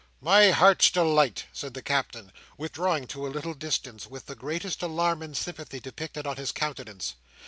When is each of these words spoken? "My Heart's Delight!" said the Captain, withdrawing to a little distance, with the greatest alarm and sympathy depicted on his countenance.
"My 0.19 0.49
Heart's 0.49 0.89
Delight!" 0.89 1.45
said 1.53 1.75
the 1.75 1.83
Captain, 1.83 2.31
withdrawing 2.57 3.05
to 3.05 3.27
a 3.27 3.29
little 3.29 3.53
distance, 3.53 4.07
with 4.07 4.25
the 4.25 4.33
greatest 4.33 4.81
alarm 4.81 5.21
and 5.21 5.37
sympathy 5.37 5.79
depicted 5.79 6.25
on 6.25 6.37
his 6.37 6.51
countenance. 6.51 7.13